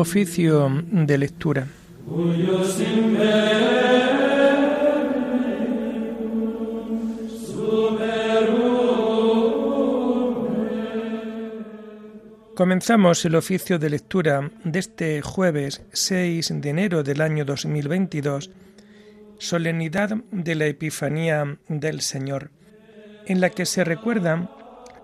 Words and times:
Oficio 0.00 0.82
de 0.90 1.18
lectura. 1.18 1.66
Comenzamos 12.54 13.26
el 13.26 13.34
oficio 13.34 13.78
de 13.78 13.90
lectura 13.90 14.50
de 14.64 14.78
este 14.78 15.20
jueves 15.20 15.82
6 15.92 16.62
de 16.62 16.70
enero 16.70 17.02
del 17.02 17.20
año 17.20 17.44
2022, 17.44 18.50
solemnidad 19.36 20.16
de 20.32 20.54
la 20.54 20.64
Epifanía 20.64 21.58
del 21.68 22.00
Señor, 22.00 22.50
en 23.26 23.42
la 23.42 23.50
que 23.50 23.66
se 23.66 23.84
recuerdan 23.84 24.48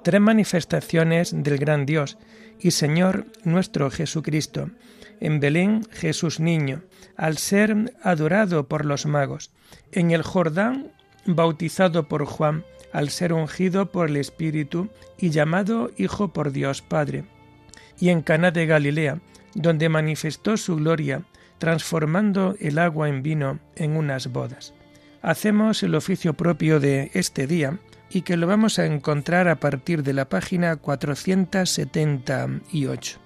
tres 0.07 0.21
manifestaciones 0.21 1.35
del 1.35 1.59
gran 1.59 1.85
Dios 1.85 2.17
y 2.61 2.71
Señor 2.71 3.27
nuestro 3.43 3.91
Jesucristo. 3.91 4.71
En 5.19 5.41
Belén, 5.41 5.83
Jesús 5.91 6.39
niño, 6.39 6.85
al 7.17 7.39
ser 7.39 7.93
adorado 8.05 8.69
por 8.69 8.85
los 8.85 9.05
magos. 9.05 9.51
En 9.91 10.13
el 10.13 10.23
Jordán, 10.23 10.93
bautizado 11.25 12.07
por 12.07 12.25
Juan, 12.25 12.65
al 12.93 13.11
ser 13.11 13.33
ungido 13.33 13.91
por 13.91 14.09
el 14.09 14.17
Espíritu 14.19 14.91
y 15.19 15.31
llamado 15.31 15.91
Hijo 15.99 16.33
por 16.33 16.53
Dios 16.53 16.83
Padre. 16.83 17.25
Y 17.99 18.11
en 18.11 18.23
Cana 18.23 18.53
de 18.53 18.65
Galilea, 18.65 19.19
donde 19.57 19.89
manifestó 19.89 20.57
su 20.57 20.77
gloria, 20.77 21.25
transformando 21.59 22.55
el 22.61 22.79
agua 22.79 23.09
en 23.09 23.25
vino 23.25 23.59
en 23.75 23.97
unas 23.97 24.29
bodas. 24.29 24.73
Hacemos 25.21 25.83
el 25.83 25.97
oficio 25.97 26.35
propio 26.35 26.79
de 26.79 27.11
este 27.13 27.49
día, 27.49 27.81
y 28.11 28.23
que 28.23 28.37
lo 28.37 28.47
vamos 28.47 28.79
a 28.79 28.87
encontrar 28.87 29.49
a 29.49 29.59
partir 29.61 30.03
de 30.03 30.13
la 30.13 30.29
página 30.29 30.77
478. 30.77 33.19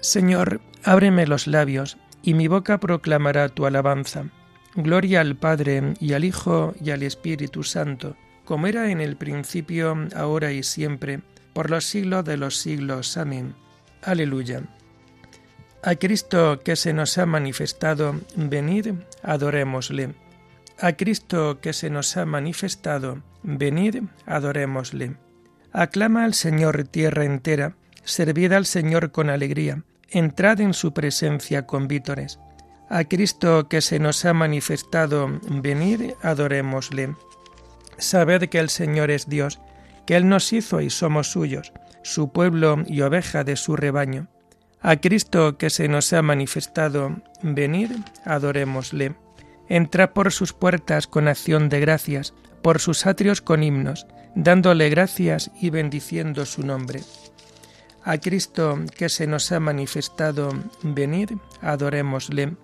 Señor, 0.00 0.60
ábreme 0.84 1.26
los 1.26 1.46
labios, 1.46 1.98
y 2.22 2.34
mi 2.34 2.48
boca 2.48 2.80
proclamará 2.80 3.48
tu 3.48 3.66
alabanza. 3.66 4.24
Gloria 4.74 5.20
al 5.20 5.36
Padre, 5.36 5.94
y 6.00 6.14
al 6.14 6.24
Hijo, 6.24 6.74
y 6.80 6.90
al 6.90 7.02
Espíritu 7.02 7.62
Santo, 7.62 8.16
como 8.44 8.66
era 8.66 8.90
en 8.90 9.00
el 9.00 9.16
principio, 9.16 9.96
ahora 10.14 10.52
y 10.52 10.62
siempre, 10.62 11.20
por 11.52 11.70
los 11.70 11.84
siglos 11.84 12.24
de 12.24 12.36
los 12.36 12.56
siglos. 12.56 13.16
Amén. 13.16 13.54
Aleluya. 14.02 14.62
A 15.82 15.94
Cristo 15.94 16.60
que 16.64 16.74
se 16.74 16.92
nos 16.92 17.18
ha 17.18 17.26
manifestado, 17.26 18.16
venid, 18.34 18.94
adorémosle. 19.22 20.14
A 20.80 20.92
Cristo 20.94 21.60
que 21.60 21.72
se 21.72 21.88
nos 21.88 22.16
ha 22.16 22.26
manifestado, 22.26 23.22
venid, 23.44 24.02
adorémosle. 24.26 25.16
Aclama 25.72 26.24
al 26.24 26.34
Señor 26.34 26.82
tierra 26.88 27.24
entera, 27.24 27.76
servid 28.02 28.52
al 28.52 28.66
Señor 28.66 29.12
con 29.12 29.30
alegría, 29.30 29.84
entrad 30.10 30.60
en 30.60 30.74
su 30.74 30.92
presencia 30.92 31.66
con 31.66 31.86
vítores. 31.86 32.40
A 32.88 33.04
Cristo 33.04 33.68
que 33.68 33.80
se 33.80 34.00
nos 34.00 34.24
ha 34.24 34.32
manifestado, 34.32 35.28
venid, 35.48 36.14
adorémosle. 36.22 37.14
Sabed 37.98 38.48
que 38.48 38.58
el 38.58 38.70
Señor 38.70 39.12
es 39.12 39.28
Dios, 39.28 39.60
que 40.06 40.16
Él 40.16 40.28
nos 40.28 40.52
hizo 40.52 40.80
y 40.80 40.90
somos 40.90 41.30
suyos, 41.30 41.72
su 42.02 42.32
pueblo 42.32 42.82
y 42.86 43.02
oveja 43.02 43.44
de 43.44 43.54
su 43.54 43.76
rebaño. 43.76 44.28
A 44.80 44.96
Cristo 44.96 45.58
que 45.58 45.70
se 45.70 45.88
nos 45.88 46.12
ha 46.12 46.22
manifestado, 46.22 47.16
venid, 47.42 47.90
adorémosle. 48.24 49.16
Entra 49.68 50.14
por 50.14 50.32
sus 50.32 50.52
puertas 50.52 51.06
con 51.06 51.28
acción 51.28 51.68
de 51.68 51.80
gracias, 51.80 52.32
por 52.62 52.78
sus 52.78 53.06
atrios 53.06 53.40
con 53.40 53.62
himnos, 53.62 54.06
dándole 54.34 54.88
gracias 54.88 55.50
y 55.60 55.70
bendiciendo 55.70 56.46
su 56.46 56.62
nombre. 56.62 57.00
A 58.04 58.18
Cristo 58.18 58.78
que 58.96 59.08
se 59.08 59.26
nos 59.26 59.50
ha 59.52 59.60
manifestado, 59.60 60.50
venid, 60.82 61.32
adorémosle. 61.60 62.56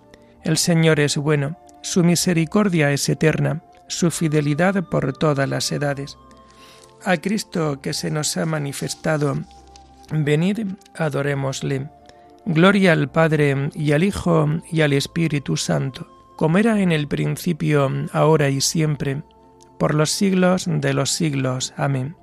El 0.43 0.57
Señor 0.57 0.99
es 0.99 1.17
bueno, 1.17 1.59
su 1.81 2.03
misericordia 2.03 2.91
es 2.91 3.07
eterna, 3.09 3.61
su 3.87 4.09
fidelidad 4.09 4.85
por 4.89 5.15
todas 5.17 5.47
las 5.47 5.71
edades. 5.71 6.17
A 7.03 7.17
Cristo 7.17 7.81
que 7.81 7.93
se 7.93 8.09
nos 8.09 8.35
ha 8.37 8.45
manifestado, 8.45 9.37
venid, 10.11 10.67
adorémosle. 10.95 11.89
Gloria 12.45 12.91
al 12.91 13.09
Padre 13.09 13.71
y 13.73 13.91
al 13.93 14.03
Hijo 14.03 14.47
y 14.71 14.81
al 14.81 14.93
Espíritu 14.93 15.57
Santo, 15.57 16.07
como 16.35 16.57
era 16.59 16.79
en 16.79 16.91
el 16.91 17.07
principio, 17.07 17.89
ahora 18.11 18.49
y 18.49 18.61
siempre, 18.61 19.23
por 19.79 19.95
los 19.95 20.11
siglos 20.11 20.65
de 20.67 20.93
los 20.93 21.09
siglos. 21.09 21.73
Amén. 21.75 22.15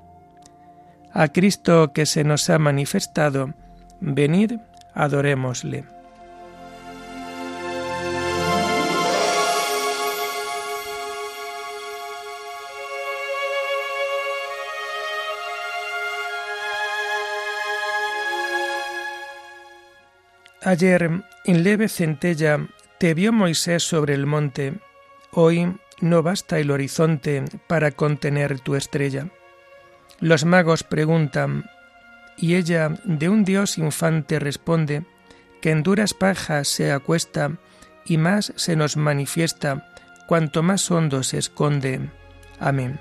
A 1.13 1.29
Cristo 1.29 1.93
que 1.93 2.07
se 2.07 2.23
nos 2.23 2.49
ha 2.51 2.59
manifestado, 2.59 3.55
venid, 4.01 4.53
adorémosle. 4.95 5.85
Ayer, 20.65 21.11
en 21.45 21.65
leve 21.65 21.89
centella, 21.89 22.69
te 22.99 23.15
vio 23.15 23.33
Moisés 23.33 23.83
sobre 23.83 24.15
el 24.15 24.27
monte. 24.27 24.75
Hoy 25.33 25.77
no 26.01 26.23
basta 26.23 26.61
el 26.61 26.71
horizonte 26.71 27.45
para 27.67 27.91
contener 27.91 28.61
tu 28.61 28.77
estrella. 28.77 29.29
Los 30.21 30.45
magos 30.45 30.85
preguntan, 30.85 31.65
y 32.37 32.55
ella 32.55 32.91
de 33.05 33.29
un 33.29 33.45
dios 33.45 33.77
infante 33.77 34.39
responde, 34.39 35.05
que 35.61 35.71
en 35.71 35.83
duras 35.83 36.15
pajas 36.15 36.69
se 36.69 36.93
acuesta 36.93 37.59
y 38.05 38.19
más 38.19 38.53
se 38.57 38.77
nos 38.77 38.97
manifiesta 38.97 39.93
cuanto 40.29 40.63
más 40.63 40.89
hondo 40.91 41.25
se 41.25 41.39
esconde. 41.39 42.09
Amén. 42.61 43.01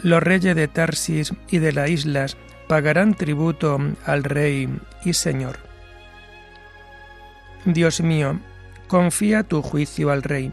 Los 0.00 0.22
reyes 0.22 0.54
de 0.54 0.68
Tarsis 0.68 1.32
y 1.48 1.58
de 1.58 1.72
las 1.72 1.90
islas 1.90 2.36
pagarán 2.68 3.14
tributo 3.14 3.78
al 4.04 4.22
Rey 4.22 4.68
y 5.04 5.12
Señor. 5.14 5.58
Dios 7.64 8.00
mío, 8.00 8.38
confía 8.86 9.42
tu 9.42 9.60
juicio 9.60 10.10
al 10.10 10.22
Rey, 10.22 10.52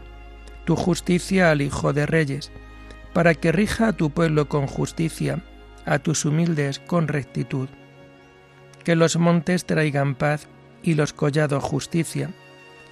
tu 0.64 0.74
justicia 0.74 1.50
al 1.52 1.62
Hijo 1.62 1.92
de 1.92 2.06
Reyes, 2.06 2.50
para 3.12 3.34
que 3.34 3.52
rija 3.52 3.88
a 3.88 3.92
tu 3.92 4.10
pueblo 4.10 4.48
con 4.48 4.66
justicia, 4.66 5.42
a 5.84 6.00
tus 6.00 6.24
humildes 6.24 6.80
con 6.80 7.06
rectitud. 7.06 7.68
Que 8.82 8.96
los 8.96 9.16
montes 9.16 9.64
traigan 9.64 10.16
paz 10.16 10.48
y 10.82 10.94
los 10.94 11.12
collados 11.12 11.62
justicia, 11.62 12.30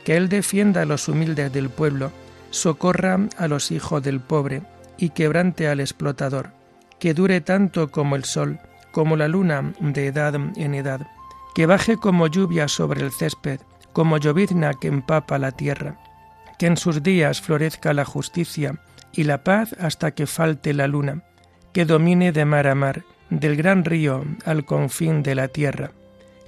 que 0.05 0.17
Él 0.17 0.29
defienda 0.29 0.83
a 0.83 0.87
los 0.87 1.09
humildes 1.09 1.53
del 1.53 1.69
pueblo, 1.69 2.13
socorra 2.51 3.19
a 3.37 3.49
los 3.49 3.73
hijos 3.73 4.03
del 4.03 4.21
pobre, 4.21 4.63
y 4.97 5.11
quebrante 5.11 5.69
al 5.69 5.81
explotador, 5.81 6.51
que 6.99 7.15
dure 7.15 7.41
tanto 7.41 7.91
como 7.91 8.17
el 8.17 8.25
sol, 8.25 8.61
como 8.93 9.17
la 9.17 9.29
luna 9.29 9.73
de 9.81 10.07
edad 10.07 10.35
en 10.35 10.75
edad, 10.75 11.07
que 11.55 11.67
baje 11.67 11.97
como 11.97 12.27
lluvia 12.27 12.69
sobre 12.69 13.03
el 13.03 13.13
césped, 13.13 13.61
como 13.93 14.19
llovizna 14.19 14.75
que 14.75 14.89
empapa 14.89 15.39
la 15.39 15.53
tierra, 15.53 15.99
que 16.59 16.67
en 16.67 16.77
sus 16.77 17.03
días 17.03 17.41
florezca 17.41 17.93
la 17.95 18.05
justicia 18.05 18.81
y 19.13 19.25
la 19.25 19.45
paz 19.45 19.75
hasta 19.81 20.13
que 20.13 20.27
falte 20.27 20.75
la 20.75 20.89
luna, 20.89 21.23
que 21.73 21.85
domine 21.85 22.33
de 22.33 22.45
mar 22.45 22.67
a 22.67 22.75
mar, 22.75 23.05
del 23.31 23.57
gran 23.57 23.85
río 23.85 24.25
al 24.45 24.65
confín 24.65 25.23
de 25.23 25.35
la 25.35 25.49
tierra, 25.49 25.93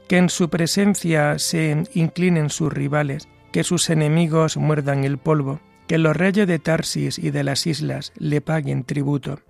que 0.09 0.19
en 0.19 0.29
su 0.29 0.51
presencia 0.51 1.39
se 1.39 1.85
inclinen 1.95 2.51
sus 2.51 2.73
rivales, 2.73 3.29
que 3.53 3.65
sus 3.65 3.91
enemigos 3.91 4.57
muerdan 4.57 5.05
el 5.05 5.19
polvo, 5.19 5.61
que 5.87 5.99
los 5.99 6.17
reyes 6.17 6.47
de 6.47 6.59
Tarsis 6.59 7.19
y 7.19 7.31
de 7.31 7.45
las 7.45 7.67
islas 7.67 8.13
le 8.19 8.41
paguen 8.41 8.85
tributo, 8.85 9.41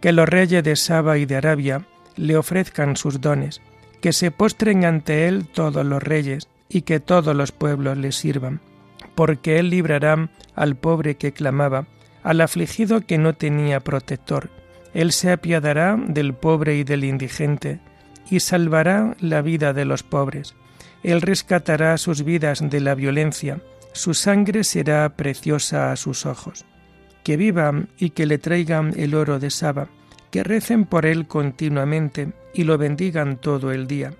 que 0.00 0.12
los 0.12 0.28
reyes 0.28 0.62
de 0.64 0.76
Saba 0.76 1.18
y 1.18 1.26
de 1.26 1.36
Arabia 1.36 1.86
le 2.16 2.36
ofrezcan 2.36 2.96
sus 2.96 3.20
dones, 3.20 3.60
que 4.00 4.12
se 4.12 4.30
postren 4.30 4.84
ante 4.84 5.28
él 5.28 5.46
todos 5.52 5.84
los 5.84 6.02
reyes 6.02 6.48
y 6.68 6.82
que 6.82 7.00
todos 7.00 7.34
los 7.34 7.52
pueblos 7.52 7.96
le 7.98 8.12
sirvan, 8.12 8.60
porque 9.14 9.58
él 9.58 9.70
librará 9.70 10.30
al 10.54 10.76
pobre 10.76 11.16
que 11.16 11.32
clamaba, 11.32 11.86
al 12.22 12.40
afligido 12.40 13.02
que 13.02 13.18
no 13.18 13.34
tenía 13.34 13.80
protector. 13.80 14.50
Él 14.94 15.12
se 15.12 15.30
apiadará 15.30 15.96
del 15.96 16.34
pobre 16.34 16.76
y 16.76 16.84
del 16.84 17.04
indigente, 17.04 17.80
y 18.30 18.40
salvará 18.40 19.16
la 19.20 19.42
vida 19.42 19.72
de 19.72 19.84
los 19.84 20.02
pobres. 20.02 20.54
Él 21.02 21.22
rescatará 21.22 21.96
sus 21.98 22.24
vidas 22.24 22.68
de 22.68 22.80
la 22.80 22.94
violencia, 22.94 23.60
su 23.96 24.14
sangre 24.14 24.62
será 24.62 25.16
preciosa 25.16 25.90
a 25.90 25.96
sus 25.96 26.26
ojos. 26.26 26.64
Que 27.24 27.36
vivan 27.36 27.88
y 27.98 28.10
que 28.10 28.26
le 28.26 28.38
traigan 28.38 28.92
el 28.96 29.14
oro 29.14 29.38
de 29.38 29.50
Saba, 29.50 29.88
que 30.30 30.44
recen 30.44 30.84
por 30.84 31.06
él 31.06 31.26
continuamente 31.26 32.32
y 32.52 32.64
lo 32.64 32.78
bendigan 32.78 33.38
todo 33.38 33.72
el 33.72 33.86
día, 33.86 34.12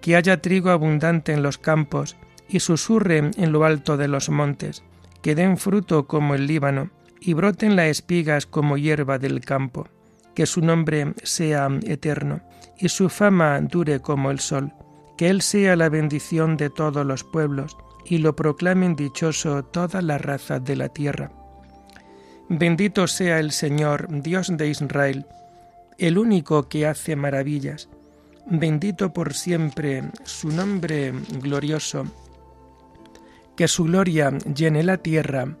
que 0.00 0.16
haya 0.16 0.40
trigo 0.40 0.70
abundante 0.70 1.32
en 1.32 1.42
los 1.42 1.58
campos, 1.58 2.16
y 2.48 2.60
susurre 2.60 3.30
en 3.36 3.52
lo 3.52 3.64
alto 3.64 3.98
de 3.98 4.08
los 4.08 4.30
montes, 4.30 4.82
que 5.20 5.34
den 5.34 5.58
fruto 5.58 6.06
como 6.06 6.34
el 6.34 6.46
Líbano, 6.46 6.90
y 7.20 7.34
broten 7.34 7.76
las 7.76 7.88
espigas 7.88 8.46
como 8.46 8.78
hierba 8.78 9.18
del 9.18 9.40
campo, 9.42 9.88
que 10.34 10.46
su 10.46 10.62
nombre 10.62 11.12
sea 11.22 11.68
eterno, 11.82 12.40
y 12.78 12.88
su 12.88 13.10
fama 13.10 13.60
dure 13.60 14.00
como 14.00 14.30
el 14.30 14.40
sol, 14.40 14.72
que 15.18 15.28
Él 15.28 15.42
sea 15.42 15.76
la 15.76 15.90
bendición 15.90 16.56
de 16.56 16.70
todos 16.70 17.04
los 17.04 17.24
pueblos, 17.24 17.76
y 18.08 18.18
lo 18.18 18.34
proclamen 18.34 18.96
dichoso 18.96 19.64
todas 19.64 20.02
las 20.02 20.20
razas 20.20 20.64
de 20.64 20.76
la 20.76 20.88
tierra. 20.88 21.30
Bendito 22.48 23.06
sea 23.06 23.38
el 23.40 23.52
Señor, 23.52 24.06
Dios 24.22 24.50
de 24.56 24.68
Israel, 24.68 25.26
el 25.98 26.16
único 26.16 26.68
que 26.68 26.86
hace 26.86 27.14
maravillas. 27.14 27.88
Bendito 28.46 29.12
por 29.12 29.34
siempre 29.34 30.04
su 30.24 30.48
nombre 30.48 31.12
glorioso. 31.42 32.06
Que 33.56 33.68
su 33.68 33.84
gloria 33.84 34.30
llene 34.54 34.82
la 34.82 34.96
tierra. 34.96 35.54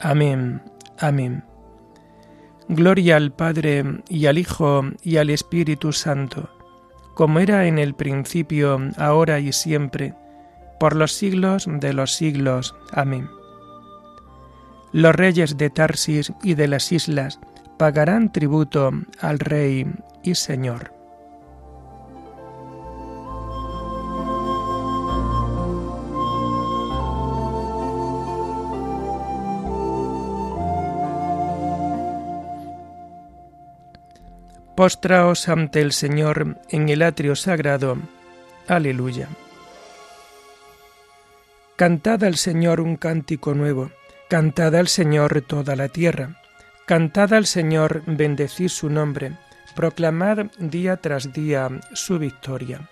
Amén. 0.00 0.60
Amén. 0.98 1.44
Gloria 2.68 3.16
al 3.16 3.32
Padre 3.32 4.02
y 4.08 4.26
al 4.26 4.38
Hijo 4.38 4.82
y 5.02 5.16
al 5.16 5.30
Espíritu 5.30 5.92
Santo, 5.92 6.50
como 7.14 7.38
era 7.38 7.66
en 7.66 7.78
el 7.78 7.94
principio, 7.94 8.78
ahora 8.96 9.38
y 9.38 9.52
siempre, 9.52 10.14
por 10.84 10.96
los 10.96 11.12
siglos 11.12 11.64
de 11.66 11.94
los 11.94 12.12
siglos. 12.12 12.74
Amén. 12.92 13.30
Los 14.92 15.14
reyes 15.14 15.56
de 15.56 15.70
Tarsis 15.70 16.30
y 16.42 16.52
de 16.52 16.68
las 16.68 16.92
islas 16.92 17.40
pagarán 17.78 18.30
tributo 18.30 18.90
al 19.18 19.38
Rey 19.38 19.86
y 20.22 20.34
Señor. 20.34 20.92
Postraos 34.76 35.48
ante 35.48 35.80
el 35.80 35.92
Señor 35.92 36.58
en 36.68 36.90
el 36.90 37.00
atrio 37.00 37.36
sagrado. 37.36 37.96
Aleluya. 38.68 39.30
Cantad 41.76 42.22
al 42.22 42.36
Señor 42.36 42.80
un 42.80 42.94
cántico 42.96 43.52
nuevo, 43.52 43.90
cantad 44.28 44.76
al 44.76 44.86
Señor 44.86 45.40
toda 45.40 45.74
la 45.74 45.88
tierra, 45.88 46.40
cantad 46.86 47.32
al 47.32 47.46
Señor, 47.46 48.04
bendecid 48.06 48.68
su 48.68 48.90
nombre, 48.90 49.32
proclamad 49.74 50.46
día 50.60 50.98
tras 50.98 51.32
día 51.32 51.68
su 51.92 52.20
victoria. 52.20 52.88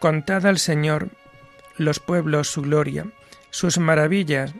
Contad 0.00 0.44
al 0.44 0.58
Señor 0.58 1.10
los 1.76 2.00
pueblos 2.00 2.48
su 2.48 2.62
gloria, 2.62 3.06
sus 3.50 3.78
maravillas 3.78 4.54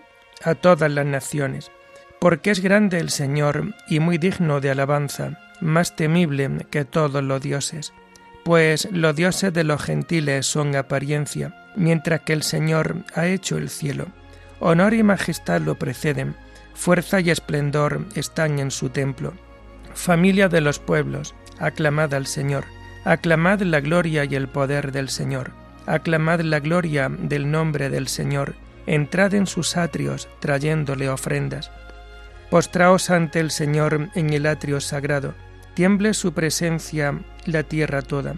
a 0.45 0.55
todas 0.55 0.93
las 0.93 1.07
naciones, 1.07 1.73
porque 2.21 2.53
es 2.53 2.61
grande 2.61 3.01
el 3.01 3.11
Señor 3.11 3.75
y 3.89 3.99
muy 3.99 4.17
digno 4.17 4.61
de 4.61 4.71
alabanza 4.71 5.41
más 5.61 5.97
temible 5.97 6.67
que 6.71 6.85
todos 6.85 7.25
los 7.25 7.43
dioses, 7.43 7.93
pues 8.45 8.89
los 8.93 9.17
dioses 9.17 9.53
de 9.53 9.65
los 9.65 9.83
gentiles 9.83 10.47
son 10.47 10.77
apariencia, 10.77 11.55
mientras 11.77 12.21
que 12.21 12.35
el 12.35 12.43
Señor 12.43 12.97
ha 13.15 13.27
hecho 13.27 13.57
el 13.57 13.71
cielo. 13.71 14.07
Honor 14.61 14.95
y 14.95 15.03
majestad 15.03 15.61
lo 15.61 15.77
preceden, 15.77 16.37
fuerza 16.75 17.21
y 17.21 17.31
esplendor 17.31 18.05
están 18.15 18.59
en 18.59 18.71
su 18.71 18.91
templo. 18.91 19.33
Familia 19.95 20.49
de 20.49 20.61
los 20.61 20.79
pueblos, 20.79 21.35
aclamad 21.59 22.13
al 22.15 22.27
Señor, 22.27 22.65
aclamad 23.05 23.61
la 23.63 23.81
gloria 23.81 24.25
y 24.25 24.35
el 24.35 24.49
poder 24.49 24.93
del 24.93 25.09
Señor, 25.09 25.53
aclamad 25.87 26.41
la 26.41 26.61
gloria 26.61 27.09
del 27.09 27.51
nombre 27.51 27.91
del 27.91 28.09
Señor, 28.09 28.55
entrad 28.87 29.35
en 29.35 29.47
sus 29.47 29.77
atrios 29.77 30.29
trayéndole 30.41 31.09
ofrendas. 31.09 31.71
Postraos 32.51 33.11
ante 33.11 33.41
el 33.41 33.51
Señor 33.51 34.11
en 34.15 34.33
el 34.33 34.47
atrio 34.47 34.81
sagrado, 34.81 35.35
Tiemble 35.75 36.15
su 36.15 36.33
presencia 36.33 37.21
la 37.47 37.65
tierra 37.65 38.01
toda. 38.01 38.37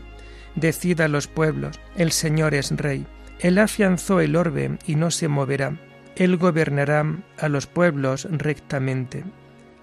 Decida 0.54 1.06
los 1.06 1.28
pueblos, 1.28 1.78
el 1.96 2.12
Señor 2.12 2.54
es 2.54 2.70
Rey. 2.70 3.06
Él 3.40 3.58
afianzó 3.58 4.20
el 4.20 4.36
orbe 4.36 4.78
y 4.86 4.94
no 4.94 5.10
se 5.10 5.28
moverá. 5.28 5.76
Él 6.16 6.38
gobernará 6.38 7.04
a 7.38 7.48
los 7.50 7.66
pueblos 7.66 8.26
rectamente. 8.30 9.22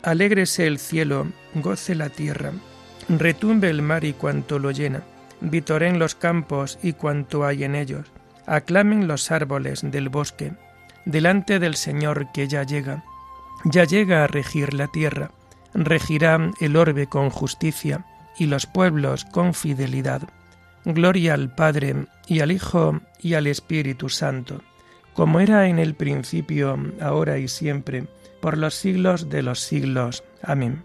Alégrese 0.01 0.65
el 0.65 0.79
cielo, 0.79 1.27
goce 1.53 1.93
la 1.93 2.09
tierra. 2.09 2.51
Retumbe 3.07 3.69
el 3.69 3.83
mar 3.83 4.03
y 4.03 4.13
cuanto 4.13 4.57
lo 4.57 4.71
llena. 4.71 5.03
Vitoren 5.39 5.99
los 5.99 6.15
campos 6.15 6.79
y 6.81 6.93
cuanto 6.93 7.45
hay 7.45 7.63
en 7.63 7.75
ellos. 7.75 8.11
Aclamen 8.47 9.07
los 9.07 9.29
árboles 9.29 9.81
del 9.83 10.09
bosque. 10.09 10.53
Delante 11.05 11.59
del 11.59 11.75
Señor 11.75 12.31
que 12.33 12.47
ya 12.47 12.63
llega. 12.63 13.03
Ya 13.65 13.83
llega 13.83 14.23
a 14.23 14.27
regir 14.27 14.73
la 14.73 14.87
tierra 14.87 15.29
regirá 15.73 16.51
el 16.59 16.75
orbe 16.75 17.07
con 17.07 17.29
justicia 17.29 18.05
y 18.37 18.47
los 18.47 18.65
pueblos 18.65 19.25
con 19.25 19.53
fidelidad. 19.53 20.23
Gloria 20.85 21.33
al 21.33 21.53
Padre 21.53 22.07
y 22.27 22.41
al 22.41 22.51
Hijo 22.51 22.99
y 23.19 23.35
al 23.35 23.47
Espíritu 23.47 24.09
Santo, 24.09 24.61
como 25.13 25.39
era 25.39 25.67
en 25.67 25.79
el 25.79 25.95
principio, 25.95 26.77
ahora 27.01 27.37
y 27.37 27.47
siempre, 27.47 28.05
por 28.41 28.57
los 28.57 28.75
siglos 28.75 29.29
de 29.29 29.43
los 29.43 29.61
siglos. 29.61 30.23
Amén. 30.41 30.83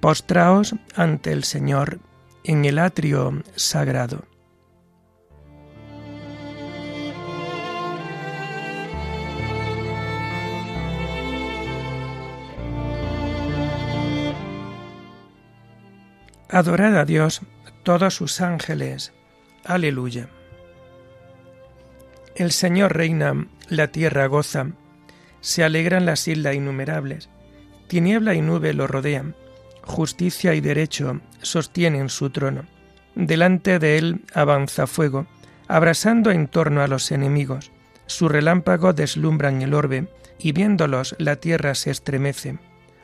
Postraos 0.00 0.74
ante 0.96 1.32
el 1.32 1.44
Señor 1.44 2.00
en 2.44 2.64
el 2.64 2.78
atrio 2.78 3.42
sagrado. 3.54 4.24
Adorad 16.52 16.98
a 16.98 17.06
Dios 17.06 17.40
todos 17.82 18.14
sus 18.14 18.42
ángeles. 18.42 19.14
Aleluya. 19.64 20.28
El 22.34 22.52
Señor 22.52 22.94
reina, 22.94 23.46
la 23.70 23.86
tierra 23.86 24.26
goza, 24.26 24.66
se 25.40 25.64
alegran 25.64 26.04
las 26.04 26.28
islas 26.28 26.54
innumerables, 26.54 27.30
tiniebla 27.88 28.34
y 28.34 28.42
nube 28.42 28.74
lo 28.74 28.86
rodean, 28.86 29.34
justicia 29.82 30.52
y 30.52 30.60
derecho 30.60 31.22
sostienen 31.40 32.10
su 32.10 32.28
trono. 32.28 32.66
Delante 33.14 33.78
de 33.78 33.96
él 33.96 34.20
avanza 34.34 34.86
fuego, 34.86 35.26
abrasando 35.68 36.30
en 36.32 36.48
torno 36.48 36.82
a 36.82 36.86
los 36.86 37.12
enemigos. 37.12 37.72
Su 38.04 38.28
relámpago 38.28 38.92
deslumbran 38.92 39.62
el 39.62 39.72
orbe, 39.72 40.06
y 40.38 40.52
viéndolos 40.52 41.16
la 41.18 41.36
tierra 41.36 41.74
se 41.74 41.90
estremece. 41.90 42.58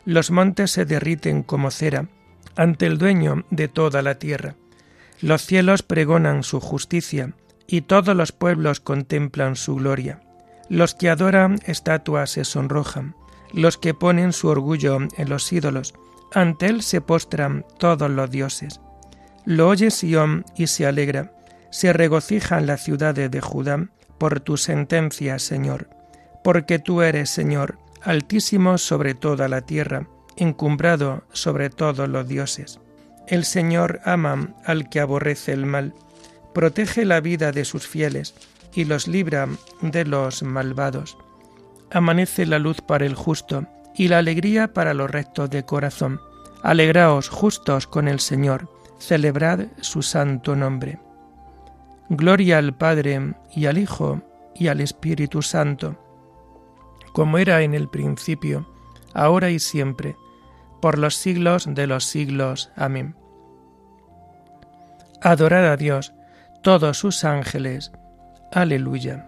Los 0.05 0.31
montes 0.31 0.71
se 0.71 0.85
derriten 0.85 1.43
como 1.43 1.71
cera, 1.71 2.09
ante 2.57 2.87
el 2.87 2.99
dueño 2.99 3.45
de 3.51 3.69
toda 3.69 4.03
la 4.03 4.19
tierra. 4.19 4.55
Los 5.21 5.43
cielos 5.43 5.83
pregonan 5.83 6.43
su 6.43 6.61
justicia, 6.61 7.35
y 7.67 7.83
todos 7.83 8.17
los 8.17 8.33
pueblos 8.33 8.81
contemplan 8.81 9.55
su 9.55 9.77
gloria. 9.77 10.21
Los 10.69 10.95
que 10.95 11.11
adoran 11.11 11.61
estatuas 11.67 12.31
se 12.31 12.45
sonrojan, 12.45 13.15
los 13.53 13.79
que 13.79 13.95
ponen 13.95 14.33
su 14.33 14.49
orgullo 14.49 14.99
en 15.17 15.29
los 15.29 15.53
ídolos, 15.53 15.95
ante 16.33 16.67
él 16.67 16.83
se 16.83 17.01
postran 17.01 17.65
todos 17.79 18.11
los 18.11 18.31
dioses. 18.31 18.81
Lo 19.45 19.69
oye 19.69 19.91
Sión 19.91 20.45
y 20.57 20.67
se 20.67 20.87
alegra, 20.87 21.33
se 21.71 21.93
regocijan 21.93 22.67
las 22.67 22.83
ciudades 22.83 23.31
de 23.31 23.41
Judá 23.41 23.89
por 24.19 24.41
tu 24.41 24.57
sentencia, 24.57 25.39
Señor, 25.39 25.89
porque 26.43 26.79
tú 26.79 27.03
eres, 27.03 27.31
Señor, 27.31 27.79
altísimo 28.03 28.79
sobre 28.79 29.15
toda 29.15 29.49
la 29.49 29.63
tierra, 29.63 30.09
encumbrado 30.39 31.25
sobre 31.33 31.71
todos 31.71 32.09
los 32.09 32.27
dioses. 32.27 32.81
El 33.27 33.45
Señor 33.45 34.01
ama 34.05 34.55
al 34.65 34.89
que 34.89 35.01
aborrece 35.01 35.53
el 35.53 35.67
mal, 35.67 35.95
protege 36.55 37.05
la 37.05 37.21
vida 37.21 37.53
de 37.53 37.65
sus 37.65 37.87
fieles 37.87 38.35
y 38.75 38.85
los 38.85 39.07
libra 39.09 39.49
de 39.83 40.05
los 40.05 40.43
malvados. 40.43 41.19
Amanece 41.91 42.47
la 42.47 42.59
luz 42.59 42.81
para 42.81 43.07
el 43.07 43.15
justo 43.15 43.67
y 43.95 44.09
la 44.09 44.19
alegría 44.19 44.73
para 44.73 44.95
los 44.95 45.11
rectos 45.11 45.51
de 45.51 45.65
corazón. 45.65 46.21
Alegraos 46.63 47.29
justos 47.29 47.87
con 47.87 48.09
el 48.09 48.21
Señor, 48.21 48.69
celebrad 48.99 49.67
su 49.81 50.03
santo 50.03 50.57
nombre. 50.57 50.99
Gloria 52.09 52.59
al 52.59 52.75
Padre 52.77 53.35
y 53.55 53.67
al 53.67 53.79
Hijo 53.79 54.23
y 54.55 54.69
al 54.69 54.81
Espíritu 54.81 55.43
Santo, 55.43 55.97
como 57.13 57.39
era 57.39 57.63
en 57.63 57.75
el 57.75 57.89
principio, 57.89 58.67
ahora 59.13 59.51
y 59.51 59.59
siempre, 59.59 60.17
por 60.81 60.99
los 60.99 61.17
siglos 61.17 61.67
de 61.69 61.87
los 61.87 62.05
siglos. 62.05 62.71
Amén. 62.77 63.17
Adorad 65.21 65.73
a 65.73 65.77
Dios, 65.77 66.15
todos 66.63 66.99
sus 66.99 67.25
ángeles. 67.25 67.93
Aleluya. 68.53 69.27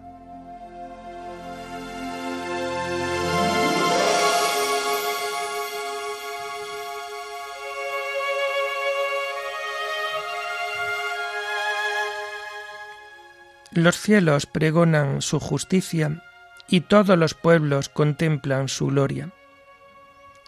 Los 13.73 13.97
cielos 13.97 14.47
pregonan 14.47 15.21
su 15.21 15.39
justicia 15.39 16.21
y 16.67 16.81
todos 16.81 17.17
los 17.17 17.33
pueblos 17.33 17.87
contemplan 17.87 18.67
su 18.67 18.87
gloria. 18.87 19.31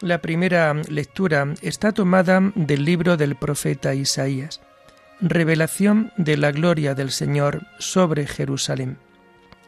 La 0.01 0.17
primera 0.17 0.73
lectura 0.73 1.53
está 1.61 1.91
tomada 1.91 2.41
del 2.55 2.83
libro 2.83 3.15
del 3.15 3.35
profeta 3.35 3.93
Isaías, 3.93 4.59
revelación 5.21 6.11
de 6.17 6.35
la 6.35 6.51
gloria 6.51 6.93
del 6.95 7.11
Señor 7.11 7.61
sobre 7.79 8.27
Jerusalén. 8.27 8.97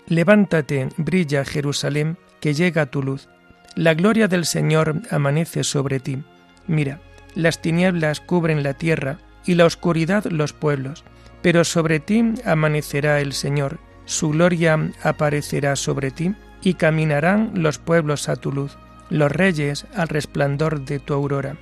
Levántate, 0.07 0.89
brilla 0.97 1.45
Jerusalén, 1.45 2.17
que 2.41 2.53
llega 2.53 2.87
tu 2.87 3.01
luz. 3.01 3.29
La 3.75 3.93
gloria 3.93 4.27
del 4.27 4.45
Señor 4.45 5.01
amanece 5.09 5.63
sobre 5.63 5.99
ti. 5.99 6.23
Mira, 6.67 6.99
las 7.35 7.61
tinieblas 7.61 8.19
cubren 8.19 8.63
la 8.63 8.73
tierra 8.73 9.19
y 9.45 9.53
la 9.55 9.65
oscuridad 9.65 10.25
los 10.25 10.53
pueblos, 10.53 11.05
pero 11.41 11.63
sobre 11.63 11.99
ti 11.99 12.33
amanecerá 12.43 13.21
el 13.21 13.33
Señor, 13.33 13.79
su 14.05 14.29
gloria 14.29 14.91
aparecerá 15.01 15.75
sobre 15.75 16.11
ti, 16.11 16.35
y 16.61 16.73
caminarán 16.73 17.51
los 17.53 17.77
pueblos 17.77 18.27
a 18.27 18.37
tu 18.37 18.51
luz 18.51 18.75
los 19.09 19.31
reyes 19.31 19.85
al 19.95 20.07
resplandor 20.07 20.85
de 20.85 20.99
tu 20.99 21.13
aurora. 21.13 21.57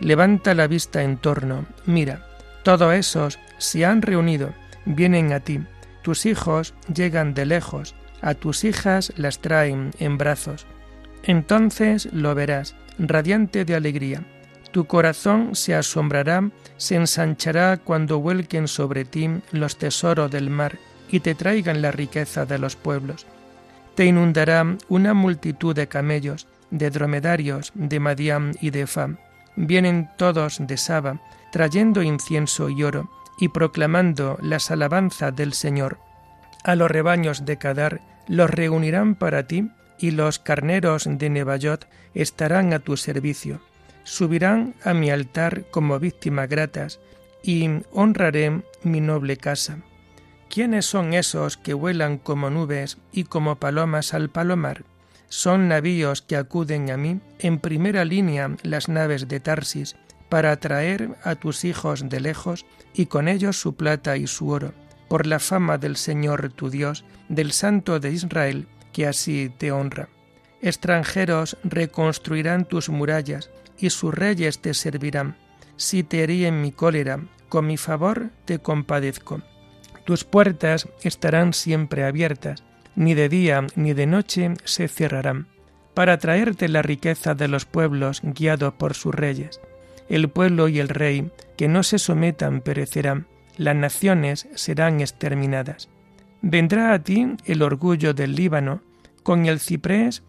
Levanta 0.00 0.54
la 0.54 0.66
vista 0.66 1.02
en 1.02 1.16
torno, 1.16 1.66
mira, 1.86 2.26
todos 2.62 2.94
esos 2.94 3.38
se 3.58 3.84
han 3.84 4.02
reunido, 4.02 4.52
vienen 4.84 5.32
a 5.32 5.40
ti, 5.40 5.60
tus 6.02 6.26
hijos 6.26 6.74
llegan 6.92 7.34
de 7.34 7.46
lejos, 7.46 7.94
a 8.20 8.34
tus 8.34 8.64
hijas 8.64 9.12
las 9.16 9.40
traen 9.40 9.90
en 9.98 10.18
brazos. 10.18 10.66
Entonces 11.22 12.08
lo 12.12 12.34
verás, 12.34 12.74
radiante 12.98 13.64
de 13.64 13.74
alegría. 13.74 14.24
Tu 14.72 14.86
corazón 14.86 15.54
se 15.54 15.74
asombrará, 15.74 16.50
se 16.76 16.96
ensanchará 16.96 17.76
cuando 17.76 18.20
vuelquen 18.20 18.68
sobre 18.68 19.04
ti 19.04 19.28
los 19.52 19.76
tesoros 19.76 20.30
del 20.30 20.50
mar 20.50 20.78
y 21.10 21.20
te 21.20 21.34
traigan 21.34 21.82
la 21.82 21.92
riqueza 21.92 22.46
de 22.46 22.58
los 22.58 22.74
pueblos. 22.74 23.26
Te 23.94 24.06
inundará 24.06 24.76
una 24.88 25.12
multitud 25.12 25.74
de 25.74 25.86
camellos, 25.86 26.46
de 26.72 26.90
dromedarios 26.90 27.70
de 27.74 28.00
Madiam 28.00 28.52
y 28.60 28.70
de 28.70 28.88
Fam. 28.88 29.18
Vienen 29.54 30.10
todos 30.16 30.58
de 30.58 30.76
Saba, 30.76 31.20
trayendo 31.52 32.02
incienso 32.02 32.68
y 32.68 32.82
oro, 32.82 33.10
y 33.38 33.48
proclamando 33.48 34.38
las 34.42 34.70
alabanzas 34.70 35.36
del 35.36 35.52
Señor. 35.52 35.98
A 36.64 36.74
los 36.74 36.90
rebaños 36.90 37.44
de 37.44 37.58
Cadar 37.58 38.00
los 38.26 38.50
reunirán 38.50 39.14
para 39.14 39.46
ti, 39.46 39.70
y 39.98 40.10
los 40.10 40.38
carneros 40.38 41.06
de 41.08 41.30
Nebayot 41.30 41.86
estarán 42.14 42.72
a 42.72 42.80
tu 42.80 42.96
servicio. 42.96 43.60
Subirán 44.04 44.74
a 44.82 44.94
mi 44.94 45.10
altar 45.10 45.64
como 45.70 45.98
víctimas 46.00 46.48
gratas, 46.48 46.98
y 47.42 47.68
honraré 47.92 48.62
mi 48.82 49.00
noble 49.00 49.36
casa. 49.36 49.78
¿Quiénes 50.48 50.86
son 50.86 51.14
esos 51.14 51.56
que 51.56 51.74
vuelan 51.74 52.18
como 52.18 52.50
nubes 52.50 52.98
y 53.10 53.24
como 53.24 53.56
palomas 53.56 54.14
al 54.14 54.28
palomar? 54.28 54.84
Son 55.34 55.66
navíos 55.66 56.20
que 56.20 56.36
acuden 56.36 56.90
a 56.90 56.98
mí, 56.98 57.18
en 57.38 57.58
primera 57.58 58.04
línea 58.04 58.54
las 58.62 58.90
naves 58.90 59.28
de 59.28 59.40
Tarsis, 59.40 59.96
para 60.28 60.52
atraer 60.52 61.16
a 61.24 61.36
tus 61.36 61.64
hijos 61.64 62.06
de 62.10 62.20
lejos 62.20 62.66
y 62.92 63.06
con 63.06 63.28
ellos 63.28 63.58
su 63.58 63.74
plata 63.74 64.18
y 64.18 64.26
su 64.26 64.50
oro, 64.50 64.74
por 65.08 65.26
la 65.26 65.38
fama 65.38 65.78
del 65.78 65.96
Señor 65.96 66.52
tu 66.52 66.68
Dios, 66.68 67.06
del 67.30 67.52
Santo 67.52 67.98
de 67.98 68.10
Israel, 68.10 68.68
que 68.92 69.06
así 69.06 69.50
te 69.56 69.72
honra. 69.72 70.10
Extranjeros 70.60 71.56
reconstruirán 71.64 72.66
tus 72.66 72.90
murallas, 72.90 73.48
y 73.78 73.88
sus 73.88 74.12
reyes 74.12 74.60
te 74.60 74.74
servirán. 74.74 75.38
Si 75.76 76.02
te 76.02 76.24
herí 76.24 76.44
en 76.44 76.60
mi 76.60 76.72
cólera, 76.72 77.20
con 77.48 77.66
mi 77.66 77.78
favor 77.78 78.28
te 78.44 78.58
compadezco. 78.58 79.40
Tus 80.04 80.24
puertas 80.24 80.88
estarán 81.02 81.54
siempre 81.54 82.04
abiertas, 82.04 82.62
ni 82.94 83.14
de 83.14 83.28
día 83.28 83.66
ni 83.76 83.92
de 83.92 84.06
noche 84.06 84.54
se 84.64 84.88
cerrarán, 84.88 85.46
para 85.94 86.18
traerte 86.18 86.68
la 86.68 86.82
riqueza 86.82 87.34
de 87.34 87.48
los 87.48 87.64
pueblos 87.64 88.20
guiados 88.22 88.74
por 88.74 88.94
sus 88.94 89.14
reyes. 89.14 89.60
El 90.08 90.28
pueblo 90.28 90.68
y 90.68 90.78
el 90.78 90.88
rey 90.88 91.30
que 91.56 91.68
no 91.68 91.82
se 91.82 91.98
sometan 91.98 92.60
perecerán, 92.60 93.26
las 93.56 93.76
naciones 93.76 94.48
serán 94.54 95.00
exterminadas. 95.00 95.88
Vendrá 96.40 96.92
a 96.92 96.98
ti 96.98 97.36
el 97.44 97.62
orgullo 97.62 98.14
del 98.14 98.34
Líbano, 98.34 98.82
con 99.22 99.46
el 99.46 99.60
ciprés 99.60 100.22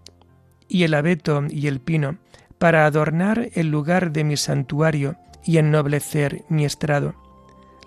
y 0.67 0.83
el 0.83 0.93
abeto 0.93 1.43
y 1.49 1.67
el 1.67 1.79
pino, 1.79 2.17
para 2.59 2.85
adornar 2.85 3.49
el 3.53 3.69
lugar 3.69 4.11
de 4.11 4.23
mi 4.23 4.37
santuario 4.37 5.17
y 5.43 5.57
ennoblecer 5.57 6.43
mi 6.49 6.65
estrado. 6.65 7.15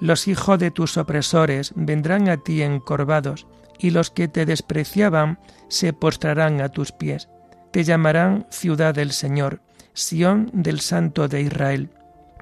Los 0.01 0.29
hijos 0.29 0.59
de 0.59 0.71
tus 0.71 0.99
opresores 0.99 1.73
vendrán 1.75 2.29
a 2.29 2.37
ti 2.37 2.63
encorvados, 2.63 3.47
y 3.79 3.91
los 3.91 4.11
que 4.11 4.29
te 4.29 4.47
despreciaban 4.47 5.39
se 5.69 5.93
postrarán 5.93 6.61
a 6.61 6.69
tus 6.69 6.93
pies. 6.93 7.29
Te 7.71 7.85
llamarán 7.85 8.47
ciudad 8.51 8.95
del 8.95 9.13
Señor, 9.13 9.61
Sión 9.93 10.51
del 10.53 10.81
Santo 10.81 11.29
de 11.29 11.43
Israel. 11.43 11.91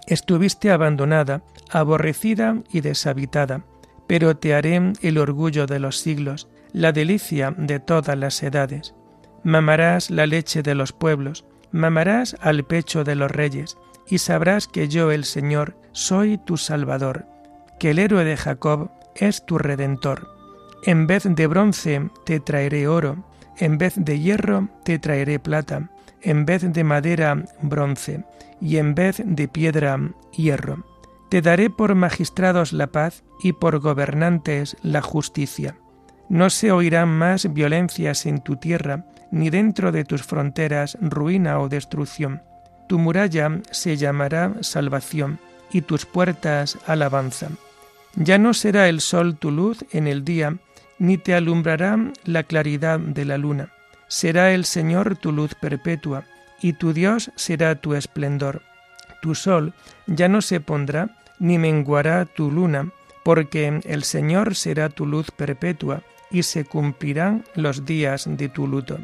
Estuviste 0.07 0.71
abandonada, 0.71 1.43
aborrecida 1.71 2.57
y 2.73 2.81
deshabitada, 2.81 3.65
pero 4.07 4.37
te 4.37 4.55
haré 4.55 4.93
el 5.01 5.19
orgullo 5.19 5.67
de 5.67 5.79
los 5.79 5.99
siglos, 5.99 6.49
la 6.73 6.93
delicia 6.93 7.55
de 7.57 7.81
todas 7.81 8.19
las 8.19 8.43
edades. 8.43 8.95
Mamarás 9.45 10.11
la 10.11 10.27
leche 10.27 10.63
de 10.63 10.75
los 10.75 10.93
pueblos, 10.93 11.45
mamarás 11.71 12.37
al 12.41 12.65
pecho 12.65 13.05
de 13.05 13.15
los 13.15 13.31
reyes, 13.31 13.77
y 14.07 14.19
sabrás 14.19 14.69
que 14.69 14.89
yo 14.89 15.11
el 15.11 15.25
Señor 15.25 15.77
soy 15.93 16.39
tu 16.39 16.57
Salvador, 16.57 17.27
que 17.79 17.91
el 17.91 17.99
héroe 17.99 18.25
de 18.25 18.37
Jacob 18.37 18.91
es 19.17 19.47
tu 19.47 19.59
Redentor 19.59 20.34
en 20.87 21.07
vez 21.07 21.25
de 21.25 21.47
bronce 21.47 22.11
te 22.25 22.41
traeré 22.41 22.89
oro, 22.89 23.25
en 23.59 23.79
vez 23.79 23.95
de 23.97 24.19
hierro 24.19 24.69
te 24.85 24.99
traeré 24.99 25.39
plata, 25.39 25.91
en 26.21 26.45
vez 26.45 26.73
de 26.73 26.85
madera 26.85 27.45
bronce, 27.63 28.25
y 28.61 28.77
en 28.79 28.95
vez 28.95 29.23
de 29.25 29.49
piedra 29.49 29.99
hierro. 30.33 30.85
Te 31.29 31.43
daré 31.43 31.71
por 31.71 31.95
magistrados 31.95 32.73
la 32.73 32.89
paz 32.89 33.25
y 33.43 33.53
por 33.53 33.79
gobernantes 33.81 34.77
la 34.83 35.03
justicia. 35.03 35.77
No 36.29 36.49
se 36.51 36.73
oirán 36.73 37.09
más 37.09 37.53
violencias 37.53 38.27
en 38.27 38.41
tu 38.41 38.57
tierra, 38.57 39.07
ni 39.31 39.51
dentro 39.51 39.93
de 39.93 40.05
tus 40.05 40.23
fronteras 40.23 40.97
ruina 41.01 41.59
o 41.61 41.69
destrucción. 41.69 42.43
Tu 42.89 42.99
muralla 42.99 43.61
se 43.71 43.97
llamará 43.97 44.55
salvación, 44.61 45.39
y 45.73 45.83
tus 45.83 46.07
puertas 46.07 46.79
alabanza. 46.87 47.49
Ya 48.17 48.39
no 48.39 48.55
será 48.55 48.89
el 48.89 49.01
sol 49.01 49.37
tu 49.37 49.51
luz 49.51 49.85
en 49.91 50.07
el 50.07 50.25
día, 50.25 50.57
ni 50.99 51.19
te 51.19 51.35
alumbrará 51.35 51.99
la 52.25 52.43
claridad 52.45 52.99
de 52.99 53.25
la 53.25 53.39
luna. 53.39 53.71
Será 54.09 54.53
el 54.53 54.65
Señor 54.65 55.17
tu 55.17 55.33
luz 55.33 55.55
perpetua, 55.55 56.25
y 56.61 56.75
tu 56.75 56.93
Dios 56.93 57.31
será 57.35 57.75
tu 57.75 57.95
esplendor. 57.95 58.63
Tu 59.23 59.35
sol 59.35 59.75
ya 60.07 60.29
no 60.29 60.41
se 60.41 60.61
pondrá, 60.61 61.19
ni 61.39 61.59
menguará 61.59 62.25
tu 62.25 62.51
luna, 62.51 62.91
porque 63.25 63.81
el 63.85 64.05
Señor 64.05 64.55
será 64.55 64.89
tu 64.89 65.07
luz 65.07 65.31
perpetua, 65.31 66.03
y 66.31 66.43
se 66.43 66.65
cumplirán 66.65 67.45
los 67.55 67.85
días 67.85 68.27
de 68.29 68.49
tu 68.49 68.67
luto. 68.67 68.99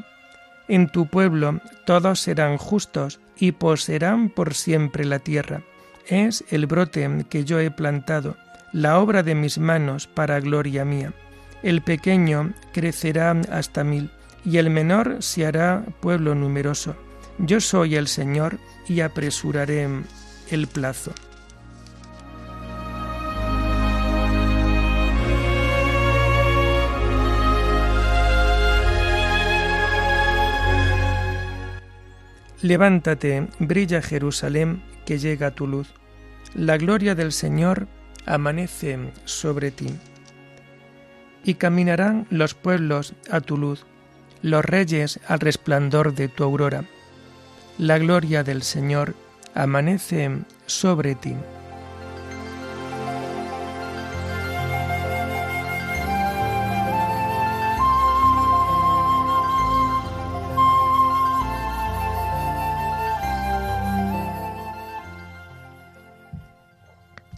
En 0.68 0.88
tu 0.88 1.06
pueblo 1.06 1.61
todos 1.87 2.20
serán 2.20 2.56
justos, 2.56 3.20
y 3.37 3.52
poseerán 3.52 4.28
por 4.28 4.54
siempre 4.54 5.04
la 5.04 5.18
tierra. 5.18 5.62
Es 6.06 6.44
el 6.50 6.66
brote 6.66 7.09
que 7.28 7.44
yo 7.44 7.59
he 7.59 7.70
plantado, 7.70 8.37
la 8.73 8.99
obra 8.99 9.23
de 9.23 9.35
mis 9.35 9.59
manos 9.59 10.06
para 10.06 10.40
gloria 10.40 10.85
mía 10.85 11.12
el 11.62 11.83
pequeño 11.83 12.52
crecerá 12.73 13.33
hasta 13.50 13.85
mil, 13.85 14.11
y 14.45 14.57
el 14.57 14.71
menor 14.71 15.19
se 15.21 15.47
hará 15.47 15.85
pueblo 16.00 16.35
numeroso. 16.35 16.97
Yo 17.38 17.61
soy 17.61 17.97
el 17.97 18.09
Señor 18.09 18.59
y 18.88 19.00
apresuraré 19.00 19.88
el 20.50 20.67
plazo. 20.67 21.12
Levántate, 32.62 33.49
brilla 33.59 34.02
Jerusalén, 34.02 34.83
que 35.07 35.19
llega 35.19 35.50
tu 35.50 35.67
luz. 35.67 35.88
La 36.55 36.76
gloria 36.76 37.14
del 37.14 37.33
Señor 37.33 37.88
amanece 38.26 38.99
sobre 39.25 39.71
ti 39.71 39.97
y 41.44 41.54
caminarán 41.54 42.26
los 42.30 42.54
pueblos 42.54 43.14
a 43.30 43.40
tu 43.40 43.56
luz, 43.56 43.85
los 44.42 44.64
reyes 44.64 45.20
al 45.26 45.40
resplandor 45.40 46.14
de 46.14 46.28
tu 46.28 46.44
aurora. 46.44 46.85
La 47.78 47.99
gloria 47.99 48.44
del 48.44 48.62
Señor 48.62 49.14
amanece 49.54 50.30
sobre 50.66 51.14
ti. 51.14 51.35